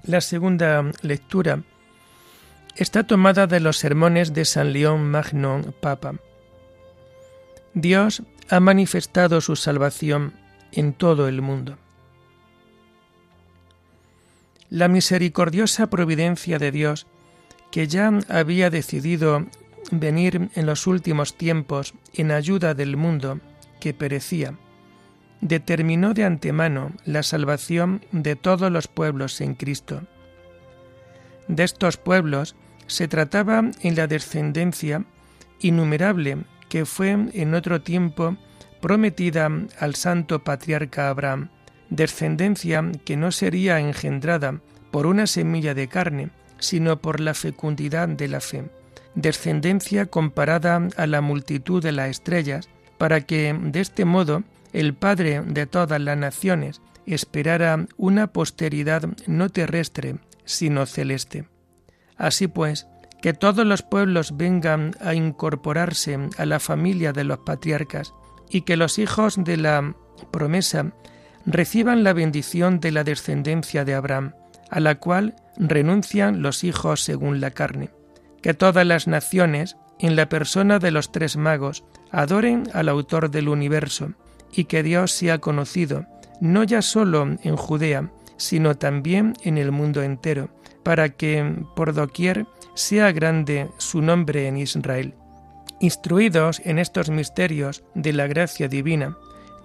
La 0.05 0.21
segunda 0.21 0.85
lectura 1.03 1.63
está 2.77 3.05
tomada 3.05 3.47
de 3.47 3.61
los 3.61 3.79
sermones 3.79 4.33
de 4.33 4.45
San 4.45 4.73
León 4.73 5.11
Magno 5.11 5.63
Papa. 5.81 6.15
Dios 7.75 8.23
ha 8.49 8.61
manifestado 8.61 9.41
su 9.41 9.57
salvación 9.57 10.35
en 10.73 10.93
todo 10.93 11.29
el 11.29 11.43
mundo. 11.43 11.79
La 14.69 14.89
misericordiosa 14.89 15.89
providencia 15.89 16.59
de 16.59 16.71
Dios, 16.71 17.07
que 17.71 17.87
ya 17.89 18.11
había 18.29 18.71
decidido 18.71 19.47
venir 19.91 20.51
en 20.55 20.67
los 20.67 20.87
últimos 20.87 21.37
tiempos 21.37 21.95
en 22.15 22.31
ayuda 22.31 22.75
del 22.75 22.97
mundo 22.97 23.41
que 23.81 23.93
perecía, 23.93 24.55
determinó 25.43 26.15
de 26.15 26.25
antemano 26.25 26.93
la 27.05 27.23
salvación 27.23 28.03
de 28.13 28.37
todos 28.37 28.71
los 28.71 28.89
pueblos 28.89 29.41
en 29.41 29.55
Cristo. 29.55 30.03
De 31.49 31.65
estos 31.65 31.97
pueblos 31.97 32.55
se 32.87 33.09
trataba 33.09 33.65
en 33.83 33.97
la 33.97 34.07
descendencia 34.07 35.05
innumerable 35.61 36.39
que 36.69 36.85
fue 36.87 37.11
en 37.11 37.55
otro 37.55 37.83
tiempo 37.83 38.37
prometida 38.81 39.49
al 39.79 39.95
santo 39.95 40.43
patriarca 40.43 41.09
Abraham, 41.09 41.51
descendencia 41.91 42.83
que 43.05 43.17
no 43.17 43.31
sería 43.31 43.79
engendrada 43.79 44.61
por 44.91 45.07
una 45.07 45.27
semilla 45.27 45.75
de 45.75 45.89
carne, 45.89 46.31
sino 46.59 47.01
por 47.01 47.21
la 47.21 47.35
fecundidad 47.35 48.09
de 48.09 48.29
la 48.29 48.41
fe, 48.41 48.65
descendencia 49.15 50.07
comparada 50.07 50.89
a 50.97 51.07
la 51.07 51.21
multitud 51.21 51.83
de 51.83 51.93
las 51.93 52.11
estrellas, 52.11 52.69
para 52.99 53.21
que 53.23 53.57
de 53.61 53.81
este 53.81 54.05
modo 54.05 54.43
el 54.73 54.95
Padre 54.95 55.43
de 55.43 55.67
todas 55.67 56.01
las 56.01 56.17
naciones 56.17 56.81
esperara 57.07 57.87
una 57.97 58.29
posteridad 58.29 59.09
no 59.27 59.49
terrestre, 59.49 60.17
sino 60.45 60.87
celeste. 60.87 61.52
Así 62.23 62.47
pues, 62.47 62.87
que 63.21 63.33
todos 63.33 63.67
los 63.67 63.83
pueblos 63.83 64.37
vengan 64.37 64.93
a 65.01 65.13
incorporarse 65.13 66.17
a 66.39 66.47
la 66.47 66.61
familia 66.61 67.13
de 67.13 67.25
los 67.25 67.39
patriarcas 67.39 68.15
y 68.49 68.61
que 68.61 68.77
los 68.77 69.01
hijos 69.01 69.35
de 69.43 69.57
la 69.57 69.97
promesa 70.31 70.93
reciban 71.47 72.05
la 72.05 72.13
bendición 72.13 72.79
de 72.79 72.93
la 72.93 73.03
descendencia 73.03 73.85
de 73.85 73.95
Abraham, 73.95 74.35
a 74.71 74.79
la 74.79 75.01
cual 75.01 75.35
renuncian 75.57 76.43
los 76.43 76.63
hijos 76.63 77.03
según 77.03 77.41
la 77.41 77.51
carne. 77.51 77.91
Que 78.41 78.55
todas 78.55 78.87
las 78.87 79.09
naciones, 79.09 79.77
en 79.99 80.15
la 80.15 80.29
persona 80.29 80.79
de 80.79 80.93
los 80.93 81.11
tres 81.11 81.37
magos, 81.37 81.83
adoren 82.13 82.69
al 82.73 82.89
autor 82.89 83.33
del 83.33 83.49
universo, 83.49 84.13
y 84.53 84.67
que 84.67 84.85
Dios 84.85 85.11
sea 85.11 85.39
conocido, 85.39 86.07
no 86.41 86.63
ya 86.63 86.83
solo 86.83 87.25
en 87.43 87.57
Judea, 87.57 88.13
sino 88.43 88.75
también 88.75 89.35
en 89.45 89.57
el 89.57 89.71
mundo 89.71 90.03
entero, 90.03 90.49
para 90.83 91.11
que 91.11 91.65
por 91.77 91.95
doquier 91.95 92.47
sea 92.75 93.13
grande 93.13 93.69
su 93.79 94.03
nombre 94.03 94.49
en 94.49 94.57
Israel. 94.57 95.15
Instruidos 95.79 96.61
en 96.65 96.81
estos 96.81 97.09
misterios 97.09 97.85
de 97.95 98.13
la 98.13 98.27
gracia 98.27 98.67
divina, 98.67 99.17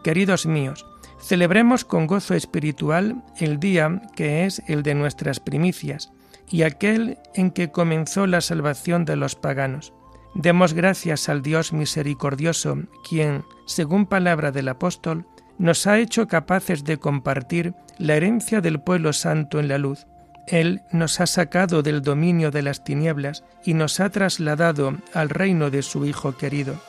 queridos 0.04 0.46
míos, 0.46 0.86
celebremos 1.20 1.86
con 1.86 2.06
gozo 2.06 2.36
espiritual 2.36 3.24
el 3.40 3.60
día 3.60 4.04
que 4.16 4.46
es 4.46 4.62
el 4.68 4.84
de 4.84 4.94
nuestras 4.94 5.40
primicias 5.40 6.12
y 6.48 6.62
aquel 6.62 7.18
en 7.34 7.50
que 7.50 7.72
comenzó 7.72 8.28
la 8.28 8.42
salvación 8.42 9.06
de 9.06 9.16
los 9.16 9.36
paganos. 9.36 9.92
Demos 10.36 10.74
gracias 10.74 11.30
al 11.30 11.42
Dios 11.42 11.74
misericordioso, 11.74 12.78
quien, 13.10 13.44
según 13.66 14.06
palabra 14.06 14.52
del 14.52 14.68
apóstol, 14.68 15.26
nos 15.58 15.88
ha 15.88 16.00
hecho 16.00 16.28
capaces 16.28 16.84
de 16.84 16.98
compartir 16.98 17.74
la 17.98 18.16
herencia 18.16 18.62
del 18.62 18.80
pueblo 18.80 19.14
santo 19.14 19.60
en 19.60 19.68
la 19.68 19.78
luz. 19.78 20.08
Él 20.48 20.82
nos 20.92 21.20
ha 21.20 21.28
sacado 21.28 21.82
del 21.84 22.02
dominio 22.02 22.52
de 22.52 22.62
las 22.62 22.84
tinieblas 22.84 23.44
y 23.66 23.74
nos 23.74 24.00
ha 24.00 24.10
trasladado 24.10 24.98
al 25.14 25.30
reino 25.30 25.70
de 25.70 25.82
su 25.82 26.06
Hijo 26.06 26.38
querido, 26.38 26.80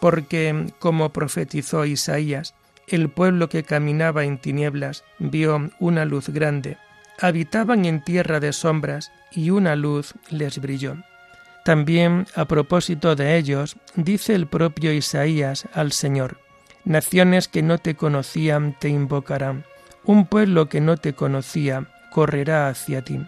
porque, 0.00 0.66
como 0.78 1.10
profetizó 1.10 1.86
Isaías, 1.86 2.54
el 2.86 3.08
pueblo 3.08 3.48
que 3.48 3.64
caminaba 3.64 4.24
en 4.24 4.38
tinieblas 4.38 5.04
vio 5.18 5.70
una 5.78 6.04
luz 6.04 6.28
grande. 6.28 6.76
Habitaban 7.20 7.84
en 7.84 8.02
tierra 8.02 8.40
de 8.40 8.52
sombras 8.52 9.10
y 9.32 9.50
una 9.50 9.76
luz 9.76 10.14
les 10.30 10.58
brilló. 10.58 10.96
También, 11.64 12.26
a 12.34 12.46
propósito 12.46 13.14
de 13.16 13.36
ellos, 13.36 13.76
dice 13.94 14.34
el 14.34 14.46
propio 14.46 14.92
Isaías 14.92 15.66
al 15.74 15.92
Señor, 15.92 16.38
Naciones 16.84 17.48
que 17.48 17.62
no 17.62 17.78
te 17.78 17.94
conocían 17.94 18.76
te 18.78 18.88
invocarán, 18.88 19.64
un 20.04 20.26
pueblo 20.26 20.68
que 20.68 20.80
no 20.80 20.96
te 20.96 21.12
conocía 21.12 21.86
correrá 22.10 22.68
hacia 22.68 23.02
ti. 23.02 23.20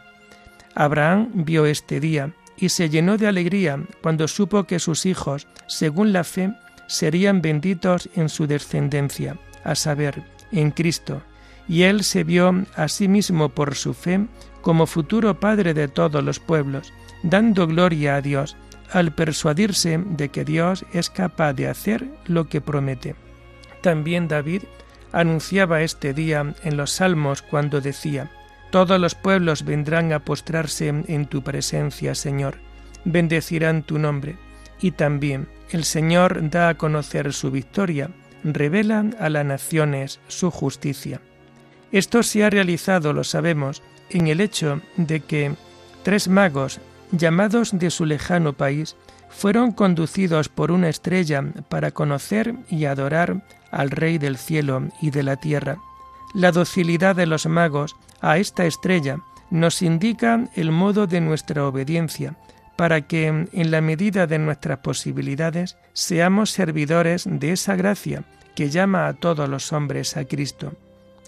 Abraham 0.75 1.31
vio 1.35 1.67
este 1.67 2.01
día 2.01 2.33
y 2.57 2.69
se 2.69 2.89
llenó 2.89 3.17
de 3.17 3.27
alegría 3.27 3.81
cuando 4.03 4.29
supo 4.29 4.65
que 4.65 4.79
sus 4.79 5.07
hijos, 5.07 5.47
según 5.67 6.13
la 6.13 6.25
fe, 6.25 6.53
serían 6.87 7.43
benditos 7.43 8.09
en 8.15 8.29
su 8.29 8.47
descendencia, 8.47 9.37
a 9.65 9.75
saber, 9.75 10.23
en 10.53 10.71
Cristo, 10.71 11.23
y 11.69 11.83
él 11.85 12.03
se 12.03 12.25
vio 12.25 12.67
a 12.75 12.89
sí 12.89 13.09
mismo 13.09 13.49
por 13.51 13.75
su 13.75 13.95
fe 13.95 14.27
como 14.61 14.87
futuro 14.87 15.39
Padre 15.39 15.75
de 15.75 15.89
todos 15.89 16.23
los 16.23 16.41
pueblos, 16.41 16.93
dando 17.23 17.67
gloria 17.67 18.17
a 18.17 18.21
Dios 18.21 18.57
al 18.93 19.15
persuadirse 19.15 19.99
de 19.99 20.31
que 20.31 20.45
Dios 20.45 20.85
es 20.93 21.11
capaz 21.11 21.53
de 21.53 21.69
hacer 21.69 22.09
lo 22.27 22.49
que 22.49 22.61
promete. 22.61 23.15
También 23.81 24.29
David 24.29 24.63
anunciaba 25.13 25.83
este 25.83 26.15
día 26.15 26.55
en 26.63 26.77
los 26.77 26.93
salmos 26.93 27.43
cuando 27.43 27.81
decía, 27.81 28.31
Todos 28.71 29.01
los 29.01 29.15
pueblos 29.15 29.65
vendrán 29.65 30.13
a 30.13 30.21
postrarse 30.21 30.89
en 30.89 31.27
tu 31.27 31.43
presencia, 31.43 32.15
Señor, 32.15 32.59
bendecirán 33.05 33.83
tu 33.83 33.99
nombre. 33.99 34.37
Y 34.81 34.93
también 34.93 35.49
el 35.71 35.85
Señor 35.85 36.49
da 36.51 36.69
a 36.69 36.75
conocer 36.77 37.33
su 37.33 37.51
victoria, 37.51 38.11
revela 38.45 39.05
a 39.19 39.29
las 39.29 39.45
naciones 39.45 40.21
su 40.29 40.51
justicia. 40.51 41.21
Esto 41.93 42.23
se 42.23 42.45
ha 42.45 42.51
realizado, 42.51 43.13
lo 43.13 43.25
sabemos, 43.25 43.83
en 44.11 44.29
el 44.29 44.41
hecho 44.41 44.81
de 44.97 45.21
que 45.21 45.55
tres 46.03 46.29
magos 46.29 46.81
llamados 47.13 47.77
de 47.79 47.91
su 47.91 48.07
lejano 48.07 48.53
país, 48.53 48.97
fueron 49.29 49.73
conducidos 49.73 50.49
por 50.49 50.71
una 50.71 50.89
estrella 50.89 51.45
para 51.69 51.93
conocer 51.93 52.55
y 52.69 52.85
adorar 52.85 53.43
al 53.71 53.91
Rey 53.91 54.19
del 54.19 54.37
cielo 54.37 54.89
y 55.01 55.11
de 55.11 55.23
la 55.23 55.37
tierra. 55.37 55.79
La 56.35 56.53
docilidad 56.53 57.17
de 57.17 57.27
los 57.27 57.47
magos 57.47 57.97
a 58.21 58.39
esta 58.39 58.67
estrella 58.67 59.19
nos 59.51 59.83
indica 59.83 60.49
el 60.55 60.71
modo 60.71 61.07
de 61.07 61.21
nuestra 61.21 61.67
obediencia, 61.67 62.37
para 62.77 63.03
que, 63.03 63.27
en 63.27 63.71
la 63.71 63.81
medida 63.81 64.27
de 64.27 64.39
nuestras 64.39 64.79
posibilidades, 64.79 65.77
seamos 65.93 66.51
servidores 66.51 67.25
de 67.29 67.53
esa 67.53 67.77
gracia 67.77 68.25
que 68.55 68.71
llama 68.71 69.07
a 69.07 69.15
todos 69.15 69.49
los 69.49 69.73
hombres 69.73 70.17
a 70.17 70.25
Cristo. 70.25 70.73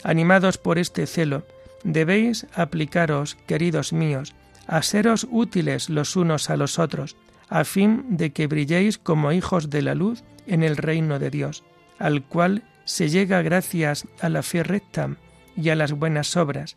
Animados 0.04 0.56
por 0.56 0.78
este 0.78 1.06
celo, 1.06 1.44
debéis 1.84 2.46
aplicaros, 2.54 3.36
queridos 3.46 3.92
míos, 3.92 4.34
a 4.66 4.82
seros 4.82 5.26
útiles 5.30 5.90
los 5.90 6.16
unos 6.16 6.48
a 6.48 6.56
los 6.56 6.78
otros, 6.78 7.16
a 7.48 7.64
fin 7.64 8.04
de 8.08 8.32
que 8.32 8.46
brilléis 8.46 8.98
como 8.98 9.32
hijos 9.32 9.68
de 9.68 9.82
la 9.82 9.94
luz 9.94 10.22
en 10.46 10.62
el 10.62 10.76
reino 10.76 11.18
de 11.18 11.30
Dios, 11.30 11.64
al 11.98 12.24
cual 12.24 12.64
se 12.84 13.08
llega 13.08 13.42
gracias 13.42 14.06
a 14.20 14.28
la 14.28 14.42
fe 14.42 14.62
recta 14.62 15.16
y 15.56 15.70
a 15.70 15.76
las 15.76 15.92
buenas 15.92 16.36
obras. 16.36 16.76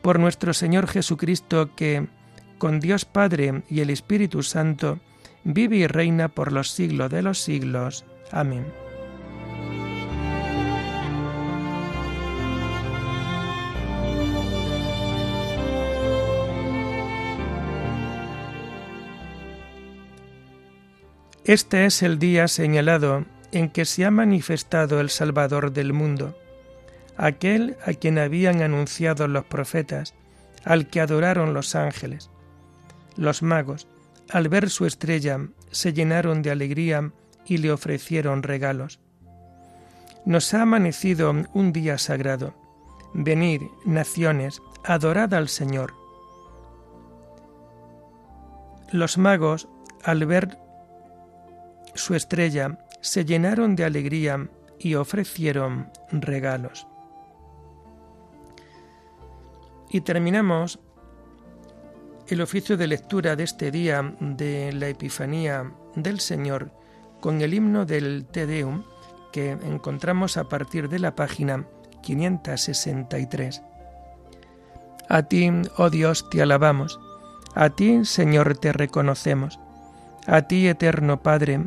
Por 0.00 0.18
nuestro 0.18 0.52
Señor 0.52 0.88
Jesucristo, 0.88 1.74
que, 1.76 2.08
con 2.58 2.80
Dios 2.80 3.04
Padre 3.04 3.62
y 3.68 3.80
el 3.80 3.90
Espíritu 3.90 4.42
Santo, 4.42 4.98
vive 5.44 5.76
y 5.76 5.86
reina 5.86 6.28
por 6.28 6.52
los 6.52 6.70
siglos 6.70 7.10
de 7.10 7.22
los 7.22 7.38
siglos. 7.38 8.04
Amén. 8.30 8.66
Este 21.44 21.86
es 21.86 22.02
el 22.02 22.20
día 22.20 22.46
señalado 22.46 23.24
en 23.52 23.68
que 23.68 23.84
se 23.84 24.04
ha 24.04 24.10
manifestado 24.10 25.00
el 25.00 25.10
Salvador 25.10 25.72
del 25.72 25.92
mundo, 25.92 26.36
aquel 27.16 27.76
a 27.86 27.92
quien 27.92 28.18
habían 28.18 28.62
anunciado 28.62 29.28
los 29.28 29.44
profetas, 29.44 30.14
al 30.64 30.88
que 30.88 31.00
adoraron 31.00 31.54
los 31.54 31.74
ángeles. 31.74 32.30
Los 33.16 33.42
magos, 33.42 33.86
al 34.30 34.48
ver 34.48 34.70
su 34.70 34.86
estrella, 34.86 35.38
se 35.70 35.92
llenaron 35.92 36.42
de 36.42 36.50
alegría 36.50 37.12
y 37.44 37.58
le 37.58 37.70
ofrecieron 37.72 38.42
regalos. 38.42 39.00
Nos 40.24 40.54
ha 40.54 40.62
amanecido 40.62 41.32
un 41.52 41.72
día 41.72 41.98
sagrado. 41.98 42.54
Venid, 43.12 43.62
naciones, 43.84 44.62
adorad 44.84 45.34
al 45.34 45.48
Señor. 45.48 45.94
Los 48.92 49.18
magos, 49.18 49.68
al 50.04 50.24
ver 50.26 50.58
su 51.94 52.14
estrella, 52.14 52.78
se 53.02 53.26
llenaron 53.26 53.76
de 53.76 53.84
alegría 53.84 54.48
y 54.78 54.94
ofrecieron 54.94 55.90
regalos. 56.10 56.86
Y 59.90 60.00
terminamos 60.00 60.78
el 62.28 62.40
oficio 62.40 62.78
de 62.78 62.86
lectura 62.86 63.36
de 63.36 63.44
este 63.44 63.70
día 63.70 64.14
de 64.20 64.72
la 64.72 64.88
Epifanía 64.88 65.70
del 65.94 66.20
Señor 66.20 66.72
con 67.20 67.42
el 67.42 67.52
himno 67.52 67.84
del 67.84 68.24
Te 68.24 68.46
Deum 68.46 68.84
que 69.32 69.50
encontramos 69.50 70.36
a 70.36 70.48
partir 70.48 70.88
de 70.88 70.98
la 70.98 71.14
página 71.14 71.66
563. 72.02 73.62
A 75.08 75.22
ti, 75.24 75.50
oh 75.76 75.90
Dios, 75.90 76.28
te 76.30 76.40
alabamos, 76.40 76.98
a 77.54 77.70
ti, 77.70 78.04
Señor, 78.04 78.56
te 78.56 78.72
reconocemos, 78.72 79.58
a 80.26 80.42
ti, 80.42 80.68
eterno 80.68 81.22
Padre, 81.22 81.66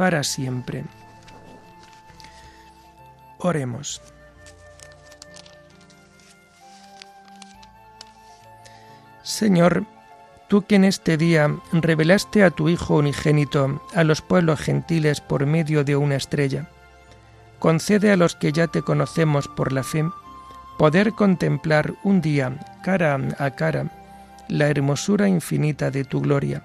para 0.00 0.22
siempre. 0.22 0.82
Oremos. 3.36 4.00
Señor, 9.22 9.84
Tú 10.48 10.62
que 10.62 10.76
en 10.76 10.84
este 10.84 11.16
día 11.16 11.54
revelaste 11.70 12.42
a 12.42 12.50
tu 12.50 12.68
Hijo 12.70 12.96
unigénito 12.96 13.80
a 13.94 14.02
los 14.02 14.20
pueblos 14.20 14.58
gentiles 14.58 15.20
por 15.20 15.46
medio 15.46 15.84
de 15.84 15.94
una 15.94 16.16
estrella, 16.16 16.66
concede 17.60 18.10
a 18.10 18.16
los 18.16 18.34
que 18.34 18.50
ya 18.50 18.66
te 18.66 18.82
conocemos 18.82 19.46
por 19.46 19.72
la 19.72 19.84
fe 19.84 20.04
poder 20.76 21.12
contemplar 21.12 21.94
un 22.02 22.20
día, 22.20 22.58
cara 22.82 23.16
a 23.38 23.50
cara, 23.50 23.92
la 24.48 24.66
hermosura 24.66 25.28
infinita 25.28 25.92
de 25.92 26.04
tu 26.04 26.20
gloria. 26.20 26.64